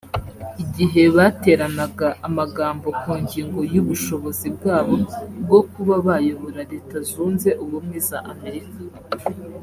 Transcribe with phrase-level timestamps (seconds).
[0.63, 4.93] igihe bateranaga amagambo ku ngingo y'ubushobozi bwabo
[5.43, 8.79] bwo kuba bayobora Leta Zunze Ubumwe za Amerika